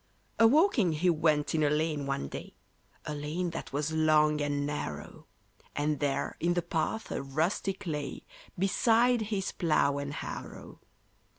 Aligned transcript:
A 0.39 0.47
walking 0.47 0.93
he 0.93 1.11
went 1.11 1.53
in 1.53 1.61
a 1.61 1.69
lane 1.69 2.07
one 2.07 2.27
day,— 2.27 2.55
A 3.05 3.13
lane 3.13 3.51
that 3.51 3.71
was 3.71 3.91
long 3.91 4.41
and 4.41 4.65
narrow; 4.65 5.27
And 5.75 5.99
there 5.99 6.35
in 6.39 6.55
the 6.55 6.63
path 6.63 7.11
a 7.11 7.21
rustic 7.21 7.85
lay, 7.85 8.23
Beside 8.57 9.21
his 9.29 9.51
plough 9.51 9.99
and 9.99 10.11
harrow. 10.15 10.79